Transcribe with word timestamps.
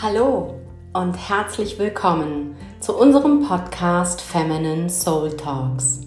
Hallo 0.00 0.54
und 0.92 1.14
herzlich 1.14 1.76
willkommen 1.80 2.54
zu 2.78 2.96
unserem 2.96 3.42
Podcast 3.42 4.20
Feminine 4.20 4.88
Soul 4.88 5.36
Talks. 5.36 6.02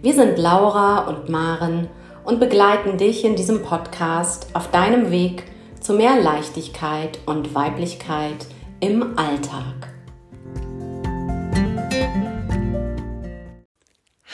Wir 0.00 0.14
sind 0.14 0.38
Laura 0.38 1.08
und 1.08 1.28
Maren 1.28 1.88
und 2.22 2.38
begleiten 2.38 2.98
dich 2.98 3.24
in 3.24 3.34
diesem 3.34 3.62
Podcast 3.62 4.46
auf 4.52 4.70
deinem 4.70 5.10
Weg 5.10 5.42
zu 5.80 5.92
mehr 5.94 6.20
Leichtigkeit 6.20 7.18
und 7.26 7.52
Weiblichkeit 7.52 8.46
im 8.78 9.18
Alltag. 9.18 9.92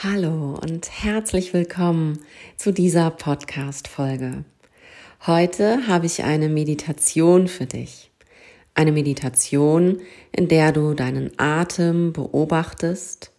Hallo 0.03 0.59
und 0.61 0.87
herzlich 0.91 1.51
willkommen 1.55 2.19
zu 2.57 2.71
dieser 2.71 3.09
Podcast-Folge. 3.09 4.45
Heute 5.25 5.87
habe 5.87 6.05
ich 6.05 6.23
eine 6.23 6.47
Meditation 6.47 7.47
für 7.47 7.65
dich. 7.65 8.08
Eine 8.79 8.93
Meditation, 8.93 9.99
in 10.31 10.47
der 10.47 10.71
du 10.71 10.93
deinen 10.93 11.31
Atem 11.37 12.13
beobachtest, 12.13 13.33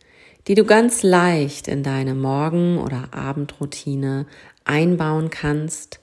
die 0.47 0.55
du 0.55 0.67
ganz 0.67 1.03
leicht 1.03 1.67
in 1.67 1.83
deine 1.83 2.15
Morgen- 2.15 2.77
oder 2.77 3.15
Abendroutine 3.15 4.27
einbauen 4.67 5.31
kannst 5.31 6.01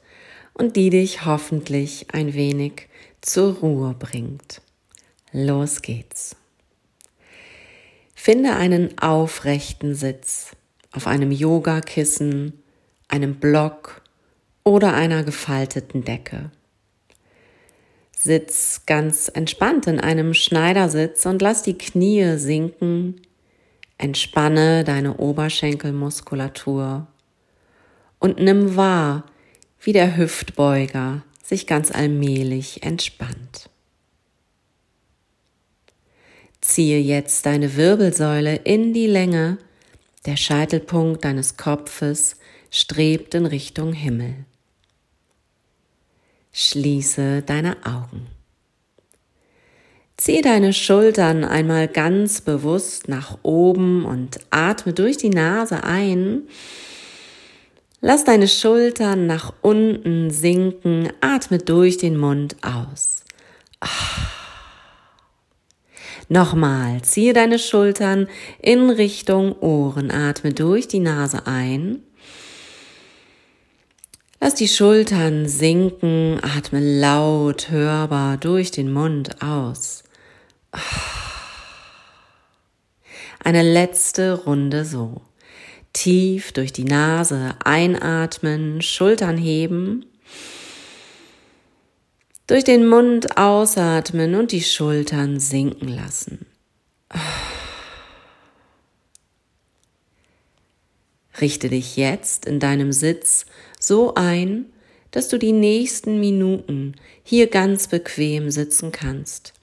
und 0.55 0.75
die 0.75 0.89
dich 0.89 1.23
hoffentlich 1.23 2.07
ein 2.13 2.33
wenig 2.33 2.87
zur 3.21 3.57
Ruhe 3.57 3.93
bringt. 3.93 4.63
Los 5.31 5.83
geht's. 5.83 6.35
Finde 8.15 8.55
einen 8.55 8.97
aufrechten 8.97 9.93
Sitz 9.93 10.53
auf 10.91 11.05
einem 11.05 11.29
Yogakissen, 11.31 12.53
einem 13.07 13.35
Block 13.35 14.01
oder 14.63 14.95
einer 14.95 15.23
gefalteten 15.23 16.03
Decke. 16.03 16.49
Sitz 18.19 18.81
ganz 18.87 19.29
entspannt 19.31 19.85
in 19.85 19.99
einem 19.99 20.33
Schneidersitz 20.33 21.25
und 21.27 21.41
lass 21.41 21.61
die 21.61 21.77
Knie 21.77 22.37
sinken. 22.37 23.21
Entspanne 23.99 24.83
deine 24.83 25.17
Oberschenkelmuskulatur 25.17 27.07
und 28.19 28.39
nimm 28.39 28.75
wahr, 28.75 29.23
wie 29.79 29.93
der 29.93 30.17
Hüftbeuger 30.17 31.23
sich 31.43 31.67
ganz 31.67 31.91
allmählich 31.91 32.83
entspannt. 32.83 33.69
Ziehe 36.59 36.99
jetzt 36.99 37.45
deine 37.45 37.75
Wirbelsäule 37.75 38.55
in 38.55 38.93
die 38.93 39.07
Länge, 39.07 39.59
der 40.25 40.37
Scheitelpunkt 40.37 41.23
deines 41.23 41.55
Kopfes 41.55 42.37
strebt 42.71 43.35
in 43.35 43.45
Richtung 43.45 43.93
Himmel. 43.93 44.45
Schließe 46.59 47.43
deine 47.43 47.77
Augen. 47.85 48.25
Zieh 50.17 50.41
deine 50.41 50.73
Schultern 50.73 51.43
einmal 51.43 51.87
ganz 51.87 52.41
bewusst 52.41 53.07
nach 53.07 53.37
oben 53.43 54.05
und 54.05 54.39
atme 54.49 54.93
durch 54.93 55.17
die 55.17 55.29
Nase 55.29 55.83
ein. 55.83 56.47
Lass 58.01 58.23
deine 58.23 58.47
Schultern 58.47 59.27
nach 59.27 59.53
unten 59.61 60.31
sinken, 60.31 61.09
atme 61.21 61.59
durch 61.59 61.99
den 61.99 62.17
Mund 62.17 62.55
aus. 62.63 63.23
Nochmal, 66.27 67.03
ziehe 67.03 67.33
deine 67.33 67.59
Schultern 67.59 68.27
in 68.59 68.89
Richtung 68.89 69.59
Ohren, 69.59 70.09
atme 70.09 70.53
durch 70.53 70.87
die 70.87 71.01
Nase 71.01 71.45
ein. 71.45 72.01
Lass 74.39 74.53
die 74.53 74.67
Schultern 74.67 75.47
sinken, 75.47 76.39
atme 76.43 76.79
laut 76.79 77.69
hörbar 77.69 78.37
durch 78.37 78.69
den 78.69 78.91
Mund 78.91 79.41
aus. 79.41 80.03
Eine 83.43 83.63
letzte 83.63 84.33
Runde 84.33 84.85
so. 84.85 85.21
Tief 85.93 86.51
durch 86.51 86.71
die 86.71 86.83
Nase 86.83 87.55
einatmen, 87.63 88.81
Schultern 88.83 89.37
heben. 89.37 90.05
Durch 92.45 92.63
den 92.63 92.87
Mund 92.87 93.37
ausatmen 93.37 94.35
und 94.35 94.51
die 94.51 94.61
Schultern 94.61 95.39
sinken 95.39 95.87
lassen. 95.87 96.45
Richte 101.39 101.69
dich 101.69 101.97
jetzt 101.97 102.45
in 102.45 102.59
deinem 102.59 102.91
Sitz 102.91 103.45
so 103.79 104.15
ein, 104.15 104.65
dass 105.11 105.27
du 105.27 105.37
die 105.37 105.51
nächsten 105.51 106.19
Minuten 106.19 106.95
hier 107.23 107.47
ganz 107.47 107.87
bequem 107.87 108.51
sitzen 108.51 108.91
kannst. 108.91 109.53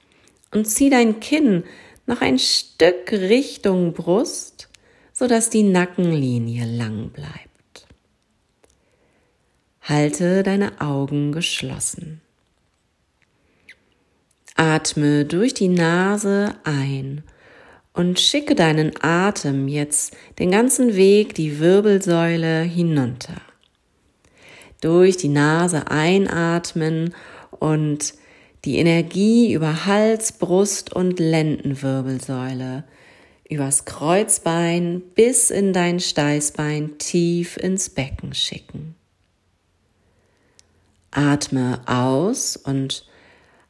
Und 0.51 0.65
zieh 0.65 0.89
dein 0.89 1.19
Kinn 1.19 1.63
noch 2.05 2.21
ein 2.21 2.39
Stück 2.39 3.11
Richtung 3.11 3.93
Brust, 3.93 4.69
sodass 5.13 5.49
die 5.49 5.63
Nackenlinie 5.63 6.65
lang 6.65 7.09
bleibt. 7.09 7.87
Halte 9.81 10.43
deine 10.43 10.81
Augen 10.81 11.31
geschlossen. 11.31 12.21
Atme 14.55 15.25
durch 15.25 15.53
die 15.53 15.67
Nase 15.67 16.55
ein 16.63 17.23
und 17.95 18.19
schicke 18.19 18.55
deinen 18.55 18.91
Atem 19.01 19.67
jetzt 19.67 20.15
den 20.37 20.51
ganzen 20.51 20.95
Weg 20.95 21.33
die 21.33 21.59
Wirbelsäule 21.59 22.61
hinunter. 22.61 23.41
Durch 24.81 25.17
die 25.17 25.29
Nase 25.29 25.89
einatmen 25.89 27.15
und 27.51 28.13
die 28.65 28.77
Energie 28.77 29.53
über 29.53 29.85
Hals, 29.85 30.33
Brust 30.33 30.93
und 30.93 31.19
Lendenwirbelsäule, 31.19 32.83
übers 33.49 33.85
Kreuzbein 33.85 35.01
bis 35.15 35.49
in 35.49 35.71
dein 35.71 35.99
Steißbein 35.99 36.97
tief 36.97 37.57
ins 37.57 37.89
Becken 37.89 38.33
schicken. 38.33 38.95
Atme 41.11 41.79
aus 41.85 42.57
und 42.57 43.05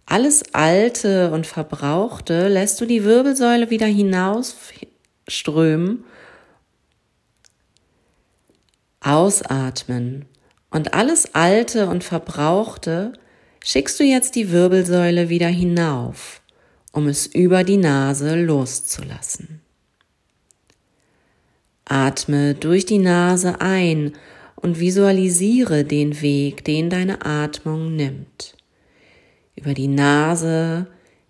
alles 0.06 0.44
Alte 0.54 1.32
und 1.32 1.48
Verbrauchte 1.48 2.48
lässt 2.48 2.80
du 2.80 2.86
die 2.86 3.04
Wirbelsäule 3.04 3.72
wieder 3.72 3.88
hinausströmen. 3.88 6.04
Ausatmen. 9.02 10.26
Und 10.70 10.94
alles 10.94 11.34
Alte 11.34 11.88
und 11.88 12.04
Verbrauchte 12.04 13.14
schickst 13.64 14.00
du 14.00 14.04
jetzt 14.04 14.36
die 14.36 14.52
Wirbelsäule 14.52 15.30
wieder 15.30 15.48
hinauf, 15.48 16.42
um 16.92 17.08
es 17.08 17.26
über 17.26 17.64
die 17.64 17.78
Nase 17.78 18.40
loszulassen. 18.40 19.62
Atme 21.86 22.54
durch 22.56 22.86
die 22.86 23.00
Nase 23.00 23.62
ein 23.62 24.14
und 24.56 24.80
visualisiere 24.80 25.84
den 25.84 26.22
Weg, 26.22 26.64
den 26.64 26.90
deine 26.90 27.26
Atmung 27.26 27.96
nimmt 27.96 28.55
über 29.56 29.74
die 29.74 29.88
Nase, 29.88 30.88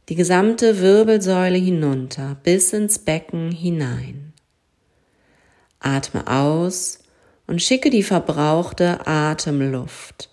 die 0.09 0.15
gesamte 0.15 0.79
Wirbelsäule 0.79 1.57
hinunter 1.57 2.37
bis 2.43 2.73
ins 2.73 2.99
Becken 2.99 3.51
hinein. 3.51 4.33
Atme 5.79 6.27
aus 6.27 6.99
und 7.47 7.61
schicke 7.61 7.89
die 7.89 8.03
verbrauchte 8.03 9.05
Atemluft, 9.05 10.29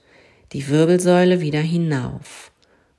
die 0.52 0.68
Wirbelsäule 0.68 1.40
wieder 1.40 1.60
hinauf 1.60 2.52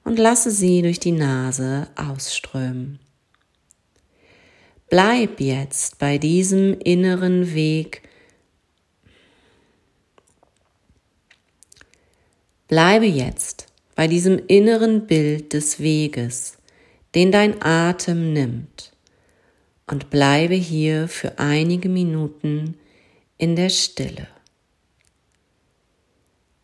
und 0.03 0.19
lasse 0.19 0.51
sie 0.51 0.81
durch 0.81 0.99
die 0.99 1.11
Nase 1.11 1.87
ausströmen. 1.95 2.99
Bleib 4.89 5.39
jetzt 5.39 5.97
bei 5.97 6.17
diesem 6.17 6.79
inneren 6.79 7.55
Weg. 7.55 8.03
Bleibe 12.67 13.05
jetzt 13.05 13.62
bei 13.95 14.07
diesem 14.07 14.41
inneren 14.47 15.07
Bild 15.07 15.53
des 15.53 15.79
Weges, 15.79 16.57
den 17.15 17.31
dein 17.31 17.61
Atem 17.61 18.33
nimmt, 18.33 18.91
und 19.85 20.09
bleibe 20.09 20.55
hier 20.55 21.07
für 21.07 21.39
einige 21.39 21.89
Minuten 21.89 22.75
in 23.37 23.55
der 23.55 23.69
Stille. 23.69 24.27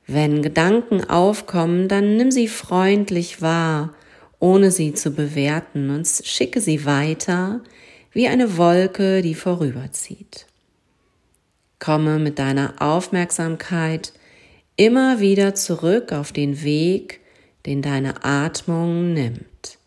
Wenn 0.07 0.41
Gedanken 0.41 1.03
aufkommen, 1.03 1.87
dann 1.87 2.17
nimm 2.17 2.31
sie 2.31 2.47
freundlich 2.47 3.41
wahr, 3.41 3.93
ohne 4.39 4.71
sie 4.71 4.93
zu 4.93 5.11
bewerten, 5.11 5.91
und 5.91 6.07
schicke 6.07 6.61
sie 6.61 6.85
weiter 6.85 7.61
wie 8.11 8.27
eine 8.27 8.57
Wolke, 8.57 9.21
die 9.21 9.35
vorüberzieht. 9.35 10.47
Komme 11.77 12.17
mit 12.17 12.39
deiner 12.39 12.81
Aufmerksamkeit 12.81 14.13
immer 14.79 15.19
wieder 15.19 15.55
zurück 15.55 16.13
auf 16.13 16.31
den 16.31 16.63
Weg, 16.63 17.19
den 17.65 17.81
deine 17.81 18.23
Atmung 18.23 19.11
nimmt. 19.11 19.77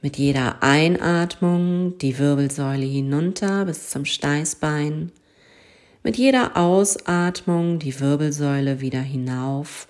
Mit 0.00 0.16
jeder 0.16 0.62
Einatmung 0.62 1.98
die 1.98 2.20
Wirbelsäule 2.20 2.84
hinunter 2.84 3.64
bis 3.64 3.90
zum 3.90 4.04
Steißbein, 4.04 5.10
mit 6.04 6.16
jeder 6.18 6.56
Ausatmung 6.56 7.80
die 7.80 7.98
Wirbelsäule 7.98 8.80
wieder 8.80 9.00
hinauf 9.00 9.88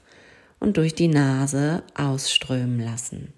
und 0.61 0.79
durch 0.79 0.94
die 0.94 1.08
Nase 1.08 1.82
ausströmen 1.94 2.81
lassen. 2.81 3.34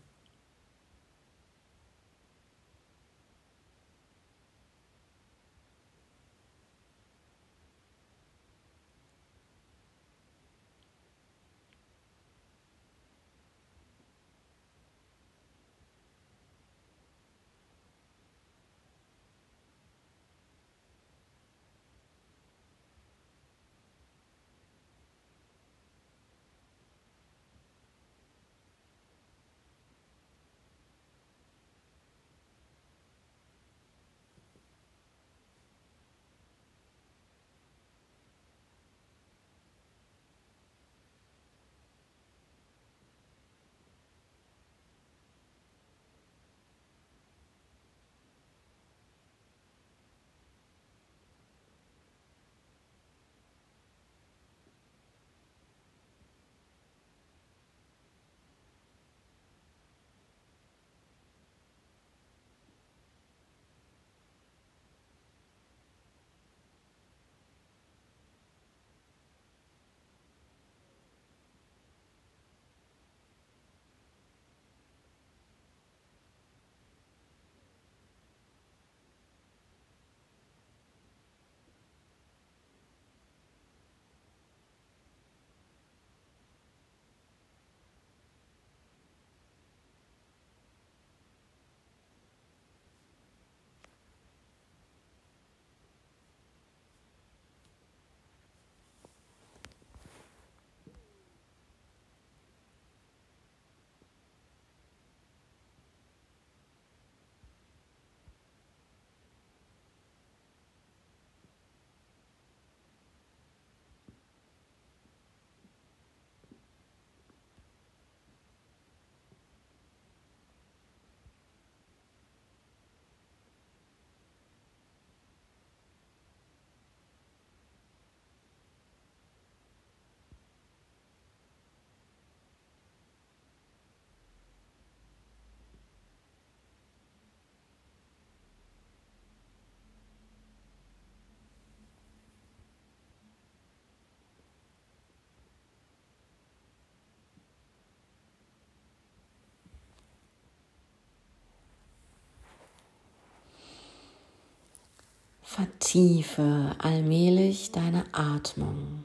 Vertiefe 155.55 156.75
allmählich 156.79 157.71
deine 157.71 158.07
Atmung. 158.11 159.05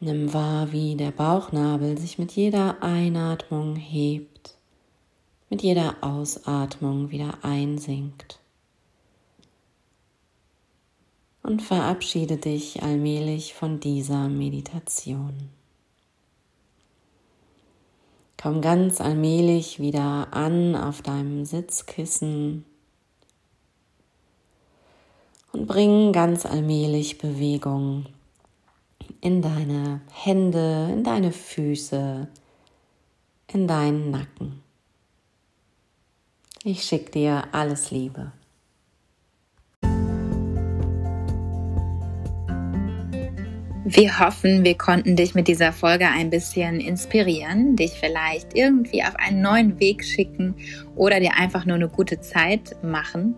Nimm 0.00 0.34
wahr, 0.34 0.70
wie 0.72 0.96
der 0.96 1.12
Bauchnabel 1.12 1.96
sich 1.96 2.18
mit 2.18 2.32
jeder 2.32 2.82
Einatmung 2.82 3.76
hebt, 3.76 4.58
mit 5.48 5.62
jeder 5.62 5.96
Ausatmung 6.02 7.10
wieder 7.10 7.38
einsinkt. 7.42 8.38
Und 11.42 11.62
verabschiede 11.62 12.36
dich 12.36 12.82
allmählich 12.82 13.54
von 13.54 13.80
dieser 13.80 14.28
Meditation. 14.28 15.48
Komm 18.42 18.60
ganz 18.60 19.00
allmählich 19.00 19.78
wieder 19.78 20.26
an 20.32 20.74
auf 20.74 21.00
deinem 21.00 21.44
Sitzkissen 21.44 22.64
und 25.52 25.68
bring 25.68 26.12
ganz 26.12 26.44
allmählich 26.44 27.18
Bewegung 27.18 28.06
in 29.20 29.42
deine 29.42 30.00
Hände, 30.10 30.88
in 30.92 31.04
deine 31.04 31.30
Füße, 31.30 32.26
in 33.46 33.68
deinen 33.68 34.10
Nacken. 34.10 34.60
Ich 36.64 36.82
schicke 36.82 37.12
dir 37.12 37.44
alles 37.52 37.92
Liebe. 37.92 38.32
Wir 43.84 44.20
hoffen, 44.20 44.64
wir 44.64 44.78
konnten 44.78 45.16
dich 45.16 45.34
mit 45.34 45.48
dieser 45.48 45.72
Folge 45.72 46.06
ein 46.06 46.30
bisschen 46.30 46.78
inspirieren, 46.78 47.74
dich 47.74 47.90
vielleicht 47.92 48.54
irgendwie 48.54 49.02
auf 49.02 49.16
einen 49.16 49.40
neuen 49.40 49.80
Weg 49.80 50.04
schicken 50.04 50.54
oder 50.94 51.18
dir 51.18 51.36
einfach 51.36 51.64
nur 51.66 51.74
eine 51.74 51.88
gute 51.88 52.20
Zeit 52.20 52.76
machen. 52.84 53.34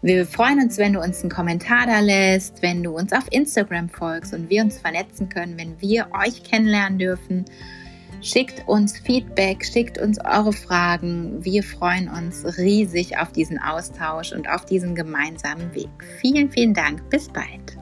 Wir 0.00 0.24
freuen 0.24 0.60
uns, 0.60 0.78
wenn 0.78 0.92
du 0.92 1.00
uns 1.00 1.22
einen 1.22 1.30
Kommentar 1.30 1.86
da 1.86 1.98
lässt, 1.98 2.62
wenn 2.62 2.84
du 2.84 2.96
uns 2.96 3.12
auf 3.12 3.24
Instagram 3.32 3.88
folgst 3.88 4.32
und 4.32 4.48
wir 4.50 4.62
uns 4.62 4.78
vernetzen 4.78 5.28
können, 5.28 5.58
wenn 5.58 5.80
wir 5.80 6.06
euch 6.12 6.44
kennenlernen 6.44 7.00
dürfen. 7.00 7.44
Schickt 8.20 8.68
uns 8.68 8.96
Feedback, 8.96 9.64
schickt 9.64 9.98
uns 9.98 10.20
eure 10.24 10.52
Fragen. 10.52 11.44
Wir 11.44 11.64
freuen 11.64 12.08
uns 12.08 12.56
riesig 12.56 13.18
auf 13.18 13.32
diesen 13.32 13.58
Austausch 13.58 14.32
und 14.32 14.48
auf 14.48 14.64
diesen 14.64 14.94
gemeinsamen 14.94 15.74
Weg. 15.74 15.90
Vielen, 16.20 16.52
vielen 16.52 16.72
Dank. 16.72 17.10
Bis 17.10 17.28
bald. 17.28 17.81